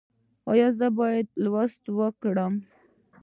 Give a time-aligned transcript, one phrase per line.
[0.51, 2.53] ایا زه باید لوستل وکړم؟